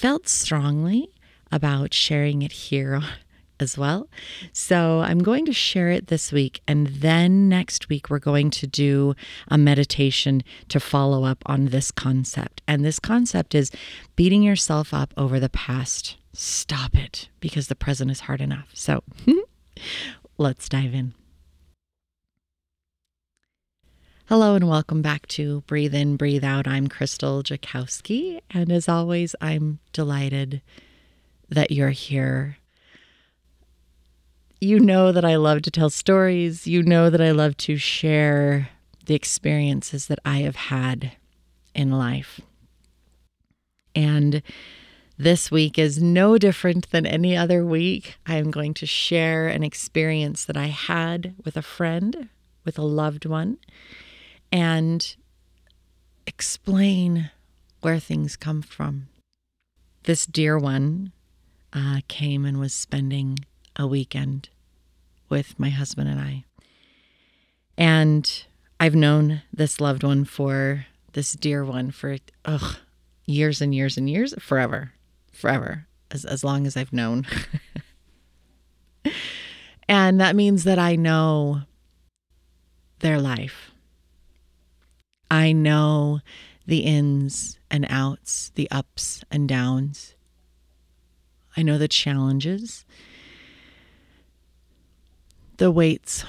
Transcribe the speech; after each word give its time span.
felt 0.00 0.26
strongly 0.30 1.10
about 1.52 1.92
sharing 1.92 2.40
it 2.40 2.52
here 2.52 3.02
as 3.60 3.76
well. 3.76 4.08
So 4.50 5.00
I'm 5.00 5.18
going 5.18 5.44
to 5.44 5.52
share 5.52 5.90
it 5.90 6.06
this 6.06 6.32
week. 6.32 6.62
And 6.66 6.86
then 6.86 7.50
next 7.50 7.90
week, 7.90 8.08
we're 8.08 8.18
going 8.18 8.50
to 8.52 8.66
do 8.66 9.14
a 9.48 9.58
meditation 9.58 10.42
to 10.70 10.80
follow 10.80 11.24
up 11.24 11.42
on 11.44 11.66
this 11.66 11.90
concept. 11.90 12.62
And 12.66 12.82
this 12.82 12.98
concept 12.98 13.54
is 13.54 13.70
beating 14.16 14.42
yourself 14.42 14.94
up 14.94 15.12
over 15.18 15.38
the 15.38 15.50
past. 15.50 16.16
Stop 16.32 16.94
it 16.94 17.28
because 17.38 17.68
the 17.68 17.76
present 17.76 18.10
is 18.10 18.20
hard 18.20 18.40
enough. 18.40 18.70
So 18.72 19.02
let's 20.38 20.66
dive 20.66 20.94
in. 20.94 21.12
Hello 24.30 24.54
and 24.54 24.68
welcome 24.68 25.02
back 25.02 25.26
to 25.26 25.62
Breathe 25.62 25.92
In, 25.92 26.14
Breathe 26.14 26.44
Out. 26.44 26.68
I'm 26.68 26.86
Krystal 26.86 27.42
Jakosky. 27.42 28.38
And 28.48 28.70
as 28.70 28.88
always, 28.88 29.34
I'm 29.40 29.80
delighted 29.92 30.62
that 31.48 31.72
you're 31.72 31.90
here. 31.90 32.56
You 34.60 34.78
know 34.78 35.10
that 35.10 35.24
I 35.24 35.34
love 35.34 35.62
to 35.62 35.70
tell 35.72 35.90
stories. 35.90 36.64
You 36.64 36.84
know 36.84 37.10
that 37.10 37.20
I 37.20 37.32
love 37.32 37.56
to 37.56 37.76
share 37.76 38.68
the 39.06 39.16
experiences 39.16 40.06
that 40.06 40.20
I 40.24 40.42
have 40.42 40.54
had 40.54 41.10
in 41.74 41.90
life. 41.90 42.40
And 43.96 44.44
this 45.18 45.50
week 45.50 45.76
is 45.76 46.00
no 46.00 46.38
different 46.38 46.88
than 46.92 47.04
any 47.04 47.36
other 47.36 47.66
week. 47.66 48.14
I 48.26 48.36
am 48.36 48.52
going 48.52 48.74
to 48.74 48.86
share 48.86 49.48
an 49.48 49.64
experience 49.64 50.44
that 50.44 50.56
I 50.56 50.66
had 50.66 51.34
with 51.44 51.56
a 51.56 51.62
friend, 51.62 52.28
with 52.64 52.78
a 52.78 52.82
loved 52.82 53.26
one 53.26 53.58
and 54.52 55.16
explain 56.26 57.30
where 57.80 57.98
things 57.98 58.36
come 58.36 58.62
from. 58.62 59.08
This 60.04 60.26
dear 60.26 60.58
one 60.58 61.12
uh, 61.72 62.00
came 62.08 62.44
and 62.44 62.58
was 62.58 62.74
spending 62.74 63.38
a 63.76 63.86
weekend 63.86 64.48
with 65.28 65.58
my 65.58 65.70
husband 65.70 66.08
and 66.08 66.20
I. 66.20 66.44
And 67.76 68.44
I've 68.78 68.94
known 68.94 69.42
this 69.52 69.80
loved 69.80 70.02
one 70.02 70.24
for 70.24 70.86
this 71.12 71.32
dear 71.32 71.64
one 71.64 71.90
for 71.90 72.16
ugh, 72.44 72.76
years 73.26 73.60
and 73.60 73.74
years 73.74 73.96
and 73.96 74.08
years, 74.08 74.34
forever, 74.38 74.92
forever, 75.32 75.86
as, 76.10 76.24
as 76.24 76.44
long 76.44 76.66
as 76.66 76.76
I've 76.76 76.92
known. 76.92 77.26
and 79.88 80.20
that 80.20 80.36
means 80.36 80.64
that 80.64 80.78
I 80.78 80.96
know 80.96 81.62
their 83.00 83.20
life. 83.20 83.69
I 85.30 85.52
know 85.52 86.20
the 86.66 86.80
ins 86.80 87.58
and 87.70 87.86
outs, 87.88 88.50
the 88.54 88.70
ups 88.70 89.22
and 89.30 89.48
downs. 89.48 90.14
I 91.56 91.62
know 91.62 91.78
the 91.78 91.88
challenges, 91.88 92.84
the 95.58 95.70
weights. 95.70 96.24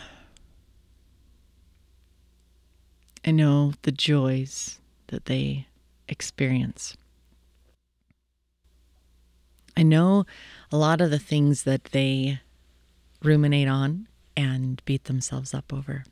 I 3.26 3.32
know 3.32 3.74
the 3.84 3.92
joys 3.92 4.80
that 5.08 5.26
they 5.26 5.68
experience. 6.08 6.96
I 9.76 9.84
know 9.84 10.26
a 10.72 10.78
lot 10.78 11.02
of 11.02 11.12
the 11.12 11.20
things 11.20 11.64
that 11.64 11.86
they 11.86 12.42
ruminate 13.24 13.68
on 13.68 14.08
and 14.36 14.82
beat 14.86 15.06
themselves 15.06 15.54
up 15.54 15.72
over. 15.72 16.04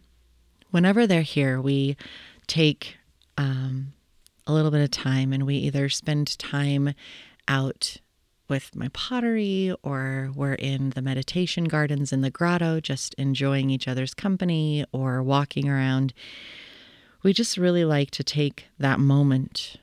Whenever 0.71 1.05
they're 1.07 1.23
here, 1.23 1.59
we 1.59 1.97
take 2.49 2.97
um, 3.37 3.93
a 4.45 4.51
little 4.51 4.71
bit 4.71 4.81
of 4.81 4.91
time 4.91 5.31
and 5.31 5.45
we 5.45 5.55
either 5.55 5.87
spend 5.87 6.37
time 6.37 6.93
out 7.47 7.97
with 8.49 8.75
my 8.75 8.89
pottery 8.89 9.73
or 9.83 10.31
we're 10.35 10.55
in 10.55 10.89
the 10.89 11.01
meditation 11.01 11.65
gardens 11.65 12.11
in 12.11 12.21
the 12.21 12.31
grotto 12.31 12.79
just 12.79 13.13
enjoying 13.13 13.69
each 13.69 13.87
other's 13.87 14.15
company 14.15 14.83
or 14.91 15.21
walking 15.21 15.69
around. 15.69 16.13
We 17.21 17.31
just 17.31 17.57
really 17.57 17.85
like 17.85 18.11
to 18.11 18.23
take 18.23 18.65
that 18.79 18.99
moment, 18.99 19.77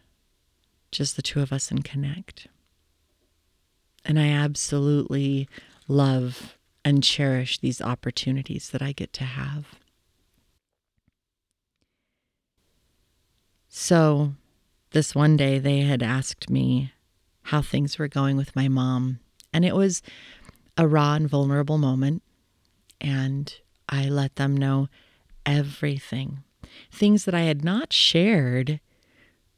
just 0.90 1.14
the 1.14 1.22
two 1.22 1.40
of 1.40 1.52
us, 1.52 1.70
and 1.70 1.84
connect. 1.84 2.48
And 4.04 4.18
I 4.18 4.28
absolutely 4.28 5.48
love 5.86 6.56
and 6.84 7.02
cherish 7.02 7.58
these 7.58 7.80
opportunities 7.80 8.70
that 8.70 8.82
I 8.82 8.92
get 8.92 9.12
to 9.14 9.24
have. 9.24 9.66
So, 13.78 14.32
this 14.92 15.14
one 15.14 15.36
day, 15.36 15.58
they 15.58 15.80
had 15.80 16.02
asked 16.02 16.48
me 16.48 16.94
how 17.42 17.60
things 17.60 17.98
were 17.98 18.08
going 18.08 18.38
with 18.38 18.56
my 18.56 18.68
mom. 18.68 19.20
And 19.52 19.66
it 19.66 19.76
was 19.76 20.00
a 20.78 20.88
raw 20.88 21.12
and 21.12 21.28
vulnerable 21.28 21.76
moment. 21.76 22.22
And 23.02 23.54
I 23.86 24.08
let 24.08 24.36
them 24.36 24.56
know 24.56 24.88
everything. 25.44 26.42
Things 26.90 27.26
that 27.26 27.34
I 27.34 27.42
had 27.42 27.64
not 27.64 27.92
shared 27.92 28.80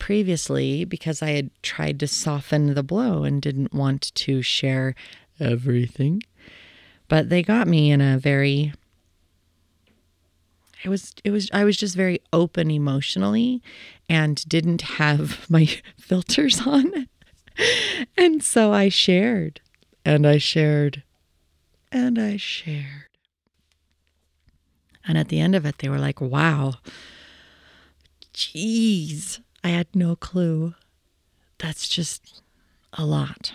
previously 0.01 0.85
because 0.85 1.23
I 1.23 1.31
had 1.31 1.51
tried 1.63 2.01
to 2.01 2.09
soften 2.09 2.75
the 2.75 2.83
blow 2.83 3.23
and 3.23 3.41
didn't 3.41 3.73
want 3.73 4.13
to 4.17 4.43
share 4.43 4.97
everything. 5.39 6.25
But 7.07 7.29
they 7.29 7.45
got 7.45 7.69
me 7.69 7.93
in 7.93 8.01
a 8.01 8.19
very 8.19 8.73
it 10.85 10.89
was 10.89 11.15
it 11.25 11.31
was 11.31 11.51
I 11.53 11.65
was 11.65 11.77
just 11.77 11.97
very 11.97 12.21
open 12.33 12.71
emotionally 12.71 13.63
and 14.09 14.47
didn't 14.49 14.83
have 14.83 15.49
my 15.51 15.69
filters 15.99 16.67
on. 16.67 17.09
and 18.17 18.43
so 18.43 18.73
I 18.73 18.89
shared 18.89 19.61
and 20.05 20.27
I 20.27 20.39
shared 20.39 21.03
and 21.91 22.19
I 22.19 22.37
shared. 22.37 23.07
And 25.07 25.17
at 25.17 25.29
the 25.29 25.41
end 25.41 25.55
of 25.55 25.65
it 25.65 25.79
they 25.79 25.89
were 25.89 25.99
like, 25.99 26.21
"Wow. 26.21 26.75
Jeez, 28.35 29.41
I 29.65 29.69
had 29.69 29.89
no 29.95 30.15
clue. 30.15 30.75
That's 31.59 31.89
just 31.89 32.43
a 32.93 33.05
lot." 33.05 33.53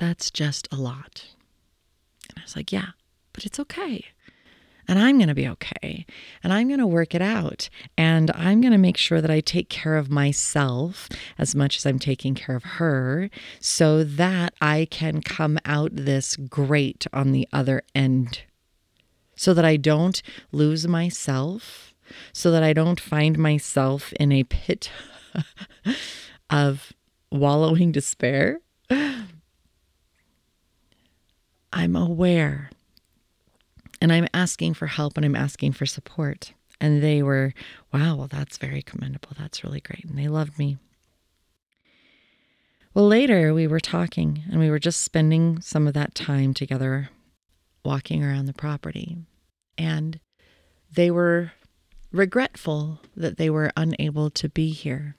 That's 0.00 0.30
just 0.30 0.66
a 0.72 0.76
lot. 0.76 1.26
And 2.30 2.38
I 2.38 2.42
was 2.42 2.56
like, 2.56 2.72
yeah, 2.72 2.92
but 3.34 3.44
it's 3.44 3.60
okay 3.60 4.06
and 4.90 4.98
I'm 4.98 5.18
going 5.18 5.28
to 5.28 5.36
be 5.36 5.46
okay. 5.48 6.04
And 6.42 6.52
I'm 6.52 6.66
going 6.66 6.80
to 6.80 6.86
work 6.86 7.14
it 7.14 7.22
out. 7.22 7.70
And 7.96 8.28
I'm 8.32 8.60
going 8.60 8.72
to 8.72 8.78
make 8.78 8.96
sure 8.96 9.20
that 9.20 9.30
I 9.30 9.38
take 9.38 9.68
care 9.68 9.96
of 9.96 10.10
myself 10.10 11.08
as 11.38 11.54
much 11.54 11.76
as 11.76 11.86
I'm 11.86 12.00
taking 12.00 12.34
care 12.34 12.56
of 12.56 12.64
her 12.64 13.30
so 13.60 14.02
that 14.02 14.52
I 14.60 14.88
can 14.90 15.20
come 15.20 15.60
out 15.64 15.92
this 15.94 16.34
great 16.34 17.06
on 17.12 17.30
the 17.30 17.46
other 17.52 17.82
end. 17.94 18.42
So 19.36 19.54
that 19.54 19.64
I 19.64 19.76
don't 19.76 20.20
lose 20.50 20.88
myself, 20.88 21.94
so 22.32 22.50
that 22.50 22.64
I 22.64 22.72
don't 22.72 22.98
find 22.98 23.38
myself 23.38 24.12
in 24.14 24.32
a 24.32 24.42
pit 24.42 24.90
of 26.50 26.92
wallowing 27.30 27.92
despair. 27.92 28.58
I'm 31.72 31.94
aware 31.94 32.70
and 34.00 34.12
I'm 34.12 34.28
asking 34.32 34.74
for 34.74 34.86
help 34.86 35.16
and 35.16 35.26
I'm 35.26 35.36
asking 35.36 35.72
for 35.72 35.86
support. 35.86 36.52
And 36.80 37.02
they 37.02 37.22
were, 37.22 37.52
wow, 37.92 38.16
well, 38.16 38.28
that's 38.28 38.56
very 38.56 38.80
commendable. 38.82 39.30
That's 39.38 39.62
really 39.62 39.80
great. 39.80 40.04
And 40.04 40.18
they 40.18 40.28
loved 40.28 40.58
me. 40.58 40.78
Well, 42.94 43.06
later 43.06 43.52
we 43.52 43.66
were 43.66 43.80
talking 43.80 44.42
and 44.50 44.58
we 44.58 44.70
were 44.70 44.78
just 44.78 45.02
spending 45.02 45.60
some 45.60 45.86
of 45.86 45.94
that 45.94 46.14
time 46.14 46.54
together 46.54 47.10
walking 47.84 48.24
around 48.24 48.46
the 48.46 48.52
property. 48.52 49.18
And 49.76 50.20
they 50.92 51.10
were 51.10 51.52
regretful 52.10 53.00
that 53.14 53.36
they 53.36 53.50
were 53.50 53.70
unable 53.76 54.30
to 54.30 54.48
be 54.48 54.70
here, 54.70 55.16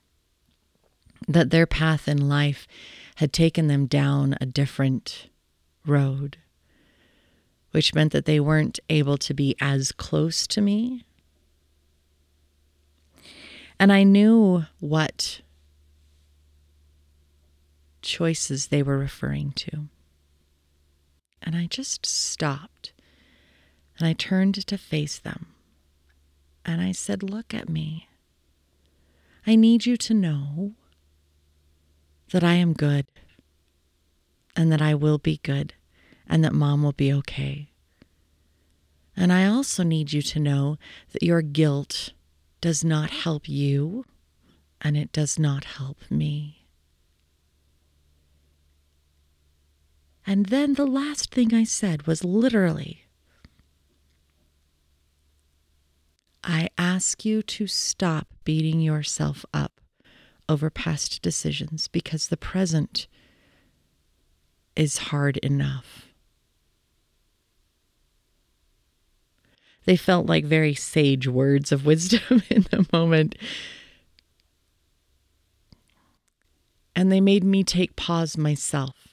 that 1.27 1.51
their 1.51 1.65
path 1.65 2.07
in 2.07 2.27
life 2.27 2.67
had 3.15 3.31
taken 3.31 3.67
them 3.67 3.85
down 3.85 4.35
a 4.41 4.45
different 4.45 5.29
road 5.85 6.37
which 7.71 7.93
meant 7.93 8.11
that 8.11 8.25
they 8.25 8.39
weren't 8.39 8.79
able 8.89 9.17
to 9.17 9.33
be 9.33 9.55
as 9.59 9.91
close 9.91 10.45
to 10.47 10.61
me. 10.61 11.03
And 13.79 13.91
I 13.91 14.03
knew 14.03 14.65
what 14.79 15.41
choices 18.01 18.67
they 18.67 18.83
were 18.83 18.97
referring 18.97 19.51
to. 19.53 19.87
And 21.41 21.55
I 21.55 21.65
just 21.65 22.05
stopped 22.05 22.93
and 23.97 24.07
I 24.07 24.13
turned 24.13 24.55
to 24.67 24.77
face 24.77 25.17
them. 25.17 25.47
And 26.65 26.81
I 26.81 26.91
said, 26.91 27.23
Look 27.23 27.53
at 27.53 27.69
me. 27.69 28.07
I 29.47 29.55
need 29.55 29.85
you 29.85 29.97
to 29.97 30.13
know 30.13 30.73
that 32.31 32.43
I 32.43 32.53
am 32.53 32.73
good 32.73 33.07
and 34.55 34.71
that 34.71 34.81
I 34.81 34.93
will 34.93 35.17
be 35.17 35.39
good 35.43 35.73
and 36.31 36.43
that 36.45 36.53
mom 36.53 36.81
will 36.81 36.93
be 36.93 37.11
okay. 37.11 37.69
And 39.17 39.33
I 39.33 39.45
also 39.45 39.83
need 39.83 40.13
you 40.13 40.21
to 40.21 40.39
know 40.39 40.77
that 41.11 41.21
your 41.21 41.41
guilt 41.41 42.13
does 42.61 42.85
not 42.85 43.09
help 43.09 43.49
you 43.49 44.05
and 44.79 44.95
it 44.95 45.11
does 45.11 45.37
not 45.37 45.65
help 45.65 45.97
me. 46.09 46.65
And 50.25 50.45
then 50.45 50.75
the 50.75 50.87
last 50.87 51.31
thing 51.31 51.53
I 51.53 51.65
said 51.65 52.07
was 52.07 52.23
literally 52.23 53.05
I 56.43 56.69
ask 56.77 57.25
you 57.25 57.43
to 57.43 57.67
stop 57.67 58.27
beating 58.45 58.79
yourself 58.79 59.45
up 59.53 59.81
over 60.47 60.69
past 60.69 61.21
decisions 61.21 61.87
because 61.87 62.29
the 62.29 62.37
present 62.37 63.07
is 64.75 64.97
hard 64.97 65.37
enough. 65.37 66.10
They 69.85 69.95
felt 69.95 70.27
like 70.27 70.45
very 70.45 70.73
sage 70.73 71.27
words 71.27 71.71
of 71.71 71.85
wisdom 71.85 72.43
in 72.49 72.63
the 72.69 72.85
moment. 72.93 73.35
And 76.95 77.11
they 77.11 77.21
made 77.21 77.43
me 77.43 77.63
take 77.63 77.95
pause 77.95 78.37
myself. 78.37 79.07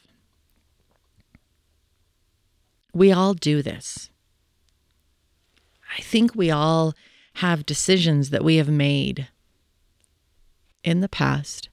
We 2.93 3.12
all 3.12 3.35
do 3.35 3.62
this. 3.62 4.11
I 5.97 6.00
think 6.00 6.35
we 6.35 6.50
all 6.50 6.94
have 7.35 7.64
decisions 7.64 8.31
that 8.31 8.44
we 8.44 8.56
have 8.56 8.69
made 8.69 9.29
in 10.82 11.00
the 11.00 11.09
past, 11.09 11.69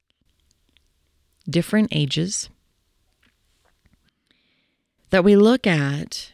different 1.49 1.89
ages, 1.91 2.49
that 5.09 5.23
we 5.23 5.35
look 5.35 5.65
at 5.65 6.31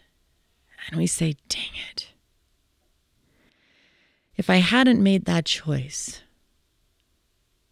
and 0.87 0.97
we 0.97 1.07
say, 1.07 1.35
dang 1.47 1.69
it. 1.91 2.00
If 4.41 4.49
I 4.49 4.55
hadn't 4.55 5.03
made 5.03 5.25
that 5.25 5.45
choice, 5.45 6.23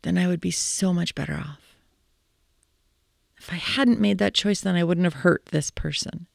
then 0.04 0.20
I 0.20 0.28
would 0.28 0.40
be 0.40 0.52
so 0.52 0.94
much 0.94 1.16
better 1.16 1.34
off. 1.34 1.76
If 3.40 3.52
I 3.52 3.56
hadn't 3.56 4.00
made 4.00 4.20
that 4.20 4.36
choice, 4.36 4.62
then 4.62 4.76
I 4.76 4.84
wouldn't 4.84 5.06
have 5.06 5.26
hurt 5.26 5.48
this 5.48 5.72
person. 5.72 6.28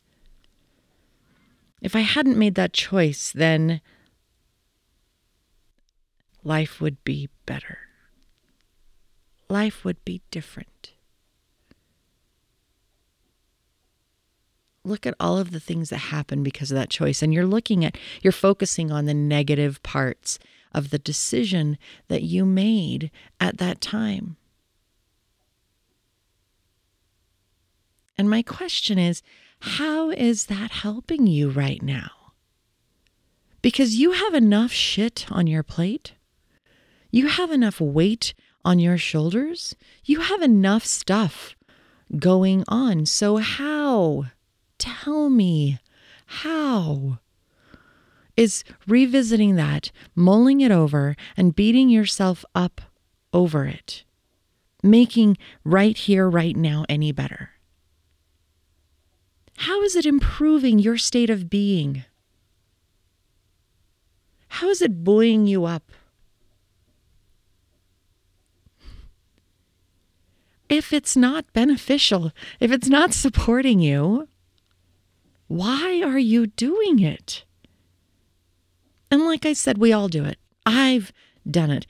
If 1.81 1.95
I 1.95 2.01
hadn't 2.01 2.37
made 2.37 2.57
that 2.57 2.73
choice, 2.73 3.31
then 3.31 3.81
life 6.43 6.81
would 6.81 7.05
be 7.05 7.29
better. 7.47 7.79
Life 9.49 9.85
would 9.85 10.05
be 10.05 10.21
different. 10.33 10.95
Look 14.85 15.07
at 15.07 15.15
all 15.19 15.39
of 15.39 15.51
the 15.51 15.61
things 15.61 15.91
that 15.91 15.97
happen 15.97 16.43
because 16.43 16.71
of 16.71 16.77
that 16.77 16.91
choice. 16.91 17.23
And 17.23 17.33
you're 17.33 17.47
looking 17.47 17.85
at, 17.85 17.97
you're 18.23 18.33
focusing 18.33 18.91
on 18.93 19.07
the 19.07 19.15
negative 19.15 19.83
parts 19.83 20.39
of 20.73 20.91
the 20.91 20.99
decision 20.99 21.79
that 22.09 22.23
you 22.23 22.45
made 22.45 23.11
at 23.41 23.59
that 23.59 23.81
time. 23.81 24.37
And 28.19 28.29
my 28.29 28.43
question 28.43 28.99
is, 28.99 29.23
how 29.61 30.11
is 30.11 30.47
that 30.47 30.71
helping 30.71 31.27
you 31.27 31.51
right 31.51 31.83
now? 31.83 32.11
Because 33.63 33.95
you 33.95 34.13
have 34.13 34.35
enough 34.35 34.71
shit 34.71 35.27
on 35.31 35.47
your 35.47 35.63
plate 35.63 36.13
you 37.15 37.29
have 37.29 37.53
enough 37.53 37.81
weight 37.81 38.35
on 38.65 38.81
your 38.81 38.99
shoulders. 38.99 39.77
You 40.05 40.19
have 40.19 40.43
enough 40.43 40.85
stuff 40.85 41.55
going 42.19 42.65
on. 42.67 43.07
So, 43.07 43.37
how? 43.37 44.25
Tell 44.85 45.31
me, 45.31 45.79
how? 46.27 47.19
Is 48.37 48.65
revisiting 48.87 49.57
that, 49.57 49.91
mulling 50.15 50.61
it 50.61 50.71
over, 50.71 51.17
and 51.39 51.57
beating 51.57 51.89
yourself 51.89 52.45
up 52.55 52.83
over 53.33 53.65
it, 53.65 54.05
making 54.83 55.39
right 55.65 55.97
here, 55.97 56.29
right 56.29 56.55
now 56.55 56.85
any 56.87 57.13
better? 57.13 57.53
How 59.57 59.81
is 59.81 59.97
it 59.97 60.05
improving 60.05 60.79
your 60.79 60.99
state 60.99 61.31
of 61.31 61.49
being? 61.49 62.05
How 64.49 64.69
is 64.69 64.83
it 64.83 65.03
buoying 65.03 65.47
you 65.47 65.65
up? 65.65 65.91
if 70.69 70.93
it's 70.93 71.17
not 71.17 71.45
beneficial, 71.53 72.33
if 72.59 72.73
it's 72.73 72.89
not 72.89 73.15
supporting 73.15 73.79
you, 73.79 74.29
why 75.49 76.03
are 76.03 76.19
you 76.19 76.47
doing 76.47 77.01
it? 77.01 77.45
And 79.11 79.25
like 79.25 79.47
I 79.47 79.53
said, 79.53 79.79
we 79.79 79.93
all 79.93 80.09
do 80.09 80.25
it. 80.25 80.39
I've 80.67 81.13
done 81.49 81.71
it. 81.71 81.87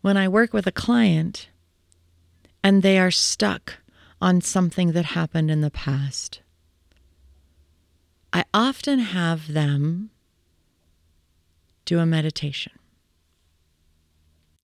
When 0.00 0.16
I 0.16 0.28
work 0.28 0.52
with 0.54 0.66
a 0.66 0.72
client 0.72 1.48
and 2.62 2.82
they 2.82 2.98
are 2.98 3.10
stuck 3.10 3.78
on 4.22 4.40
something 4.40 4.92
that 4.92 5.04
happened 5.06 5.50
in 5.50 5.60
the 5.60 5.70
past, 5.70 6.40
I 8.32 8.44
often 8.54 9.00
have 9.00 9.52
them 9.52 10.10
do 11.88 11.98
a 11.98 12.04
meditation. 12.04 12.72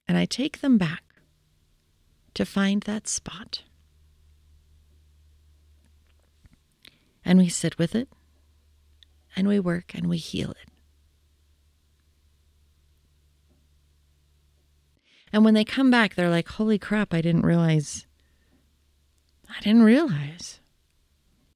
And 0.06 0.18
I 0.18 0.26
take 0.26 0.60
them 0.60 0.76
back 0.76 1.02
to 2.34 2.44
find 2.44 2.82
that 2.82 3.08
spot. 3.08 3.62
And 7.24 7.38
we 7.38 7.48
sit 7.48 7.78
with 7.78 7.94
it, 7.94 8.10
and 9.34 9.48
we 9.48 9.58
work, 9.58 9.94
and 9.94 10.06
we 10.06 10.18
heal 10.18 10.50
it. 10.50 10.68
And 15.32 15.46
when 15.46 15.54
they 15.54 15.64
come 15.64 15.90
back, 15.90 16.14
they're 16.14 16.28
like, 16.28 16.48
holy 16.48 16.78
crap, 16.78 17.14
I 17.14 17.22
didn't 17.22 17.46
realize. 17.46 18.06
I 19.48 19.60
didn't 19.62 19.84
realize 19.84 20.60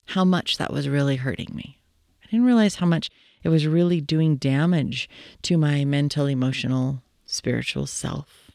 how 0.06 0.24
much 0.24 0.56
that 0.56 0.72
was 0.72 0.88
really 0.88 1.16
hurting 1.16 1.50
me. 1.52 1.82
I 2.24 2.30
didn't 2.30 2.46
realize 2.46 2.76
how 2.76 2.86
much 2.86 3.10
it 3.42 3.48
was 3.48 3.66
really 3.66 4.00
doing 4.00 4.36
damage 4.36 5.08
to 5.42 5.56
my 5.56 5.84
mental, 5.84 6.26
emotional, 6.26 7.02
spiritual 7.26 7.86
self, 7.86 8.50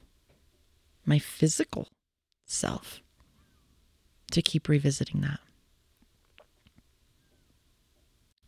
my 1.05 1.19
physical 1.19 1.87
self, 2.45 3.01
to 4.31 4.41
keep 4.41 4.67
revisiting 4.67 5.21
that. 5.21 5.39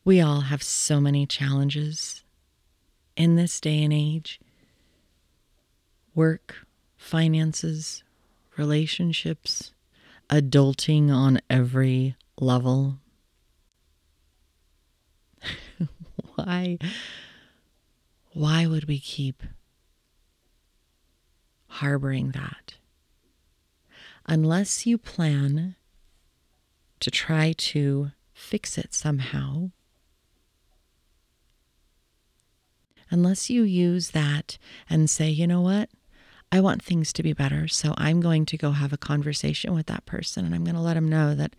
We 0.03 0.21
all 0.21 0.41
have 0.41 0.61
so 0.61 1.01
many 1.01 1.25
challenges 1.25 2.23
in 3.15 3.35
this 3.35 3.59
day 3.59 3.83
and 3.83 3.93
age. 3.93 4.39
Work, 6.13 6.67
finances, 6.95 8.03
relationships, 8.57 9.73
adulting 10.29 11.11
on 11.11 11.39
every 11.49 12.15
level, 12.39 12.99
why 16.35 16.77
why 18.33 18.67
would 18.67 18.85
we 18.85 18.99
keep 18.99 19.43
harboring 21.67 22.31
that? 22.31 22.75
Unless 24.25 24.85
you 24.85 24.97
plan 24.97 25.75
to 26.99 27.11
try 27.11 27.53
to 27.53 28.11
fix 28.33 28.77
it 28.77 28.93
somehow, 28.93 29.71
unless 33.09 33.49
you 33.49 33.63
use 33.63 34.11
that 34.11 34.57
and 34.89 35.09
say, 35.09 35.29
you 35.29 35.47
know 35.47 35.61
what? 35.61 35.89
I 36.51 36.59
want 36.59 36.83
things 36.83 37.13
to 37.13 37.23
be 37.23 37.33
better. 37.33 37.67
So 37.67 37.93
I'm 37.97 38.21
going 38.21 38.45
to 38.47 38.57
go 38.57 38.71
have 38.71 38.93
a 38.93 38.97
conversation 38.97 39.73
with 39.73 39.87
that 39.87 40.05
person 40.05 40.45
and 40.45 40.53
I'm 40.53 40.63
going 40.63 40.75
to 40.75 40.81
let 40.81 40.93
them 40.95 41.07
know 41.07 41.35
that 41.35 41.55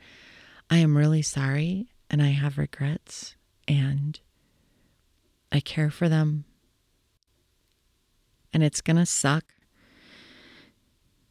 I 0.70 0.78
am 0.78 0.96
really 0.96 1.22
sorry 1.22 1.88
and 2.10 2.22
I 2.22 2.28
have 2.28 2.58
regrets 2.58 3.36
and 3.68 4.18
I 5.52 5.60
care 5.60 5.90
for 5.90 6.08
them. 6.08 6.44
And 8.52 8.62
it's 8.62 8.80
going 8.80 8.96
to 8.96 9.06
suck 9.06 9.44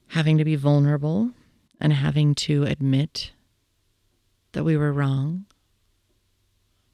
having 0.09 0.37
to 0.37 0.45
be 0.45 0.55
vulnerable 0.55 1.31
and 1.79 1.91
having 1.91 2.35
to 2.35 2.63
admit 2.63 3.31
that 4.53 4.63
we 4.63 4.77
were 4.77 4.93
wrong. 4.93 5.45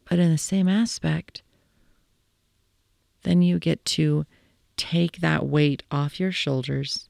But 0.10 0.20
in 0.20 0.32
the 0.32 0.38
same 0.38 0.68
aspect, 0.68 1.44
then 3.24 3.42
you 3.42 3.60
get 3.60 3.86
to 3.86 4.26
take 4.76 5.20
that 5.20 5.46
weight 5.46 5.84
off 5.92 6.20
your 6.20 6.32
shoulders 6.32 7.08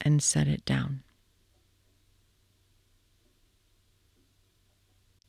and 0.00 0.22
set 0.22 0.46
it 0.46 0.64
down. 0.64 1.02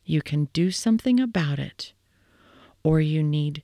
You 0.03 0.21
can 0.21 0.45
do 0.53 0.71
something 0.71 1.19
about 1.19 1.59
it, 1.59 1.93
or 2.83 2.99
you 2.99 3.23
need 3.23 3.63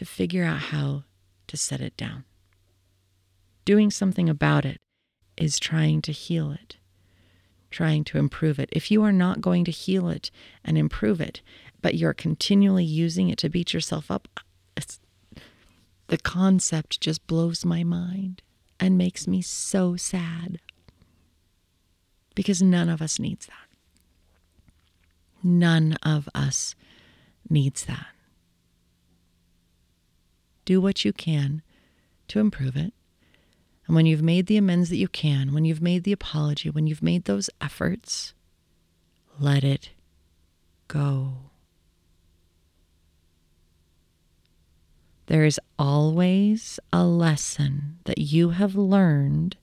to 0.00 0.06
figure 0.06 0.44
out 0.44 0.60
how 0.60 1.02
to 1.46 1.58
set 1.58 1.82
it 1.82 1.94
down. 1.94 2.24
Doing 3.66 3.90
something 3.90 4.30
about 4.30 4.64
it 4.64 4.80
is 5.36 5.58
trying 5.58 6.00
to 6.00 6.10
heal 6.10 6.52
it, 6.52 6.78
trying 7.70 8.04
to 8.04 8.16
improve 8.16 8.58
it. 8.58 8.70
If 8.72 8.90
you 8.90 9.02
are 9.02 9.12
not 9.12 9.42
going 9.42 9.66
to 9.66 9.70
heal 9.70 10.08
it 10.08 10.30
and 10.64 10.78
improve 10.78 11.20
it, 11.20 11.42
but 11.82 11.96
you're 11.96 12.14
continually 12.14 12.82
using 12.82 13.28
it 13.28 13.36
to 13.40 13.50
beat 13.50 13.74
yourself 13.74 14.10
up, 14.10 14.26
the 16.06 16.16
concept 16.16 17.02
just 17.02 17.26
blows 17.26 17.66
my 17.66 17.84
mind 17.84 18.40
and 18.80 18.96
makes 18.96 19.28
me 19.28 19.42
so 19.42 19.96
sad 19.96 20.60
because 22.34 22.62
none 22.62 22.88
of 22.88 23.02
us 23.02 23.18
needs 23.18 23.44
that. 23.44 23.68
None 25.42 25.98
of 26.02 26.26
us 26.34 26.74
needs 27.50 27.84
that. 27.84 28.06
Do 30.70 30.80
what 30.80 31.04
you 31.04 31.12
can 31.12 31.62
to 32.28 32.38
improve 32.38 32.76
it. 32.76 32.94
And 33.88 33.96
when 33.96 34.06
you've 34.06 34.22
made 34.22 34.46
the 34.46 34.56
amends 34.56 34.88
that 34.90 34.98
you 34.98 35.08
can, 35.08 35.52
when 35.52 35.64
you've 35.64 35.82
made 35.82 36.04
the 36.04 36.12
apology, 36.12 36.70
when 36.70 36.86
you've 36.86 37.02
made 37.02 37.24
those 37.24 37.50
efforts, 37.60 38.34
let 39.40 39.64
it 39.64 39.90
go. 40.86 41.50
There 45.26 45.44
is 45.44 45.58
always 45.76 46.78
a 46.92 47.04
lesson 47.04 47.98
that 48.04 48.18
you 48.18 48.50
have 48.50 48.76
learned 48.76 49.56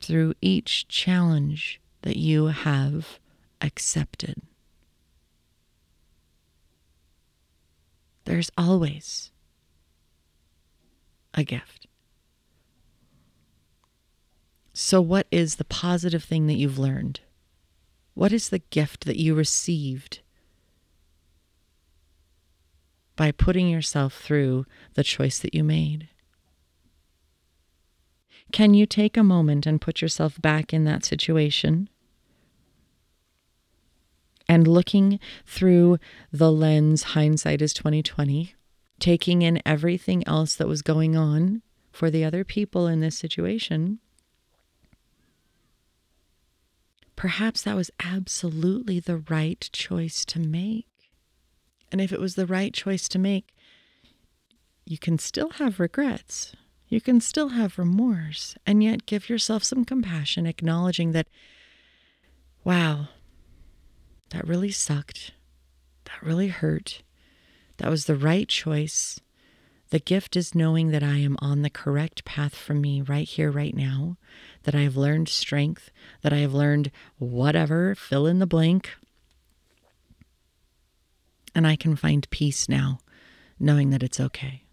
through 0.00 0.34
each 0.40 0.88
challenge 0.88 1.80
that 2.02 2.16
you 2.16 2.46
have 2.46 3.20
accepted. 3.60 4.42
There's 8.24 8.50
always 8.56 9.30
a 11.34 11.44
gift. 11.44 11.86
So, 14.72 15.00
what 15.00 15.26
is 15.30 15.56
the 15.56 15.64
positive 15.64 16.24
thing 16.24 16.46
that 16.46 16.54
you've 16.54 16.78
learned? 16.78 17.20
What 18.14 18.32
is 18.32 18.48
the 18.48 18.58
gift 18.58 19.04
that 19.06 19.16
you 19.16 19.34
received 19.34 20.20
by 23.16 23.30
putting 23.30 23.68
yourself 23.68 24.14
through 24.14 24.66
the 24.94 25.04
choice 25.04 25.38
that 25.38 25.54
you 25.54 25.62
made? 25.62 26.08
Can 28.52 28.74
you 28.74 28.86
take 28.86 29.16
a 29.16 29.24
moment 29.24 29.66
and 29.66 29.80
put 29.80 30.02
yourself 30.02 30.40
back 30.40 30.72
in 30.72 30.84
that 30.84 31.04
situation? 31.04 31.88
And 34.48 34.66
looking 34.66 35.18
through 35.46 35.98
the 36.30 36.52
lens, 36.52 37.02
hindsight 37.02 37.62
is 37.62 37.72
2020, 37.72 38.54
taking 38.98 39.42
in 39.42 39.62
everything 39.64 40.26
else 40.26 40.54
that 40.56 40.68
was 40.68 40.82
going 40.82 41.16
on 41.16 41.62
for 41.90 42.10
the 42.10 42.24
other 42.24 42.44
people 42.44 42.86
in 42.86 43.00
this 43.00 43.16
situation, 43.16 44.00
perhaps 47.16 47.62
that 47.62 47.76
was 47.76 47.90
absolutely 48.00 49.00
the 49.00 49.18
right 49.18 49.68
choice 49.72 50.24
to 50.26 50.40
make. 50.40 50.86
And 51.92 52.00
if 52.00 52.12
it 52.12 52.20
was 52.20 52.34
the 52.34 52.46
right 52.46 52.74
choice 52.74 53.08
to 53.08 53.18
make, 53.18 53.54
you 54.84 54.98
can 54.98 55.18
still 55.18 55.50
have 55.50 55.80
regrets. 55.80 56.54
You 56.88 57.00
can 57.00 57.20
still 57.20 57.50
have 57.50 57.78
remorse 57.78 58.56
and 58.66 58.82
yet 58.82 59.06
give 59.06 59.28
yourself 59.28 59.64
some 59.64 59.84
compassion, 59.84 60.46
acknowledging 60.46 61.12
that, 61.12 61.28
wow, 62.64 63.08
that 64.34 64.48
really 64.48 64.72
sucked. 64.72 65.30
That 66.06 66.20
really 66.20 66.48
hurt. 66.48 67.02
That 67.76 67.88
was 67.88 68.06
the 68.06 68.16
right 68.16 68.48
choice. 68.48 69.20
The 69.90 70.00
gift 70.00 70.34
is 70.34 70.56
knowing 70.56 70.90
that 70.90 71.04
I 71.04 71.18
am 71.18 71.36
on 71.38 71.62
the 71.62 71.70
correct 71.70 72.24
path 72.24 72.56
for 72.56 72.74
me 72.74 73.00
right 73.00 73.28
here, 73.28 73.48
right 73.48 73.76
now, 73.76 74.16
that 74.64 74.74
I 74.74 74.80
have 74.80 74.96
learned 74.96 75.28
strength, 75.28 75.92
that 76.22 76.32
I 76.32 76.38
have 76.38 76.52
learned 76.52 76.90
whatever, 77.16 77.94
fill 77.94 78.26
in 78.26 78.40
the 78.40 78.46
blank. 78.46 78.90
And 81.54 81.64
I 81.64 81.76
can 81.76 81.94
find 81.94 82.28
peace 82.30 82.68
now, 82.68 82.98
knowing 83.60 83.90
that 83.90 84.02
it's 84.02 84.18
okay. 84.18 84.64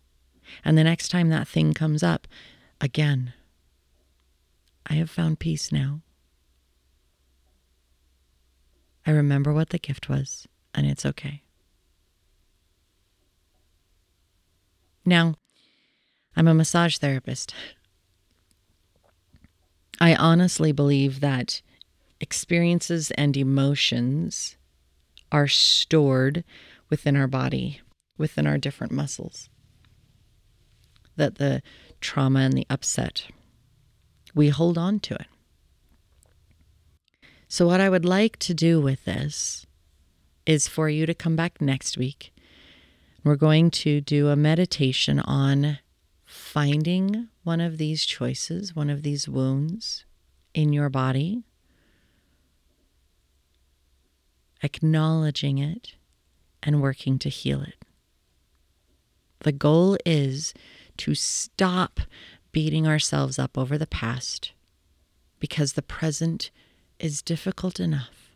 And 0.65 0.75
the 0.75 0.83
next 0.83 1.09
time 1.09 1.29
that 1.29 1.47
thing 1.47 1.75
comes 1.75 2.01
up, 2.01 2.27
again, 2.79 3.33
I 4.87 4.95
have 4.95 5.11
found 5.11 5.37
peace 5.37 5.71
now. 5.71 6.01
I 9.05 9.11
remember 9.11 9.53
what 9.53 9.69
the 9.69 9.79
gift 9.79 10.09
was, 10.09 10.47
and 10.73 10.85
it's 10.85 11.05
okay. 11.05 11.41
Now, 15.05 15.35
I'm 16.35 16.47
a 16.47 16.53
massage 16.53 16.97
therapist. 16.97 17.53
I 19.99 20.15
honestly 20.15 20.71
believe 20.71 21.19
that 21.19 21.61
experiences 22.19 23.11
and 23.11 23.35
emotions 23.35 24.55
are 25.31 25.47
stored 25.47 26.43
within 26.89 27.15
our 27.15 27.27
body, 27.27 27.81
within 28.17 28.45
our 28.45 28.57
different 28.57 28.93
muscles 28.93 29.49
that 31.15 31.35
the 31.35 31.61
trauma 31.99 32.39
and 32.39 32.53
the 32.53 32.65
upset, 32.69 33.27
we 34.33 34.49
hold 34.49 34.77
on 34.77 34.99
to 34.99 35.13
it. 35.15 35.27
So, 37.51 37.67
what 37.67 37.81
I 37.81 37.89
would 37.89 38.05
like 38.05 38.37
to 38.37 38.53
do 38.53 38.79
with 38.79 39.03
this 39.03 39.65
is 40.45 40.69
for 40.69 40.87
you 40.87 41.05
to 41.05 41.13
come 41.13 41.35
back 41.35 41.59
next 41.59 41.97
week. 41.97 42.33
We're 43.25 43.35
going 43.35 43.71
to 43.71 43.99
do 43.99 44.29
a 44.29 44.37
meditation 44.37 45.19
on 45.19 45.79
finding 46.23 47.27
one 47.43 47.59
of 47.59 47.77
these 47.77 48.05
choices, 48.05 48.73
one 48.73 48.89
of 48.89 49.03
these 49.03 49.27
wounds 49.27 50.05
in 50.53 50.71
your 50.71 50.87
body, 50.87 51.43
acknowledging 54.63 55.57
it, 55.57 55.95
and 56.63 56.81
working 56.81 57.19
to 57.19 57.27
heal 57.27 57.61
it. 57.63 57.83
The 59.39 59.51
goal 59.51 59.97
is 60.05 60.53
to 60.99 61.15
stop 61.15 61.99
beating 62.53 62.87
ourselves 62.87 63.37
up 63.37 63.57
over 63.57 63.77
the 63.77 63.85
past 63.85 64.53
because 65.41 65.73
the 65.73 65.81
present 65.81 66.49
is 67.01 67.21
difficult 67.21 67.79
enough. 67.79 68.31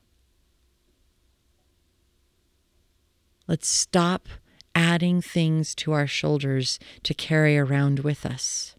Let's 3.47 3.67
stop 3.67 4.27
adding 4.73 5.21
things 5.21 5.75
to 5.75 5.93
our 5.93 6.07
shoulders 6.07 6.79
to 7.03 7.13
carry 7.13 7.57
around 7.57 7.99
with 7.99 8.25
us 8.25 8.75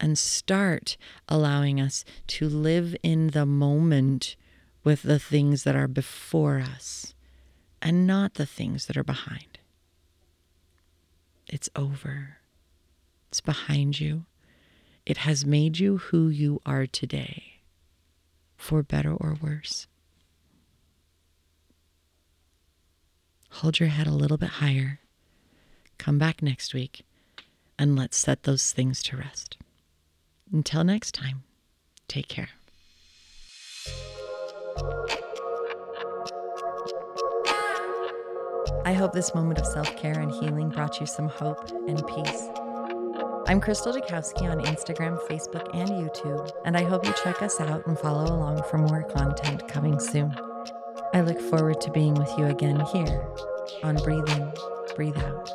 and 0.00 0.18
start 0.18 0.96
allowing 1.28 1.80
us 1.80 2.04
to 2.26 2.48
live 2.48 2.94
in 3.02 3.28
the 3.28 3.46
moment 3.46 4.36
with 4.84 5.02
the 5.02 5.18
things 5.18 5.64
that 5.64 5.76
are 5.76 5.88
before 5.88 6.58
us 6.58 7.14
and 7.80 8.06
not 8.06 8.34
the 8.34 8.46
things 8.46 8.86
that 8.86 8.96
are 8.96 9.04
behind. 9.04 9.58
It's 11.48 11.70
over. 11.74 12.38
It's 13.28 13.40
behind 13.40 14.00
you. 14.00 14.24
It 15.06 15.18
has 15.18 15.46
made 15.46 15.78
you 15.78 15.98
who 15.98 16.28
you 16.28 16.60
are 16.66 16.86
today, 16.86 17.47
for 18.58 18.82
better 18.82 19.14
or 19.14 19.38
worse. 19.40 19.86
Hold 23.50 23.80
your 23.80 23.88
head 23.88 24.06
a 24.06 24.12
little 24.12 24.36
bit 24.36 24.50
higher. 24.50 25.00
Come 25.96 26.18
back 26.18 26.42
next 26.42 26.74
week 26.74 27.06
and 27.78 27.96
let's 27.96 28.16
set 28.16 28.42
those 28.42 28.72
things 28.72 29.02
to 29.04 29.16
rest. 29.16 29.56
Until 30.52 30.84
next 30.84 31.14
time, 31.14 31.44
take 32.08 32.28
care. 32.28 32.50
I 38.84 38.92
hope 38.92 39.12
this 39.12 39.34
moment 39.34 39.58
of 39.58 39.66
self 39.66 39.96
care 39.96 40.18
and 40.18 40.30
healing 40.30 40.70
brought 40.70 41.00
you 41.00 41.06
some 41.06 41.28
hope 41.28 41.70
and 41.86 42.04
peace. 42.06 42.48
I'm 43.48 43.62
Krystal 43.62 43.94
Jakosky 43.94 44.42
on 44.42 44.60
Instagram, 44.66 45.18
Facebook, 45.26 45.74
and 45.74 45.88
YouTube, 45.88 46.50
and 46.66 46.76
I 46.76 46.84
hope 46.84 47.06
you 47.06 47.14
check 47.24 47.40
us 47.40 47.58
out 47.62 47.86
and 47.86 47.98
follow 47.98 48.30
along 48.30 48.62
for 48.64 48.76
more 48.76 49.02
content 49.04 49.66
coming 49.66 49.98
soon. 49.98 50.36
I 51.14 51.22
look 51.22 51.40
forward 51.40 51.80
to 51.80 51.90
being 51.90 52.12
with 52.12 52.30
you 52.36 52.44
again 52.44 52.78
here 52.92 53.26
on 53.82 53.96
Breathe 54.04 54.28
In, 54.28 54.52
Breathe 54.94 55.16
Out. 55.16 55.50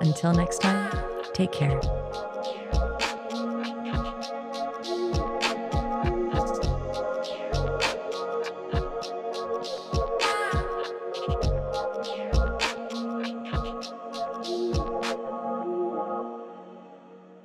Until 0.00 0.32
next 0.32 0.62
time, 0.62 0.90
take 1.34 1.52
care. 1.52 1.78